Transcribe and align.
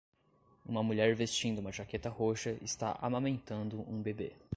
Uma 0.65 0.81
mulher 0.81 1.13
vestindo 1.13 1.59
uma 1.59 1.71
jaqueta 1.71 2.09
roxa 2.09 2.57
está 2.63 2.97
amamentando 2.99 3.81
um 3.87 4.01
bebê. 4.01 4.33